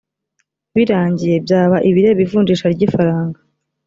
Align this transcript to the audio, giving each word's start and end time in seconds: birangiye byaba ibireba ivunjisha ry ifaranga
birangiye 0.75 1.35
byaba 1.45 1.77
ibireba 1.89 2.19
ivunjisha 2.25 2.65
ry 2.73 2.81
ifaranga 2.87 3.39